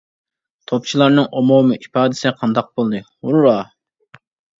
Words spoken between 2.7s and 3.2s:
بولدى؟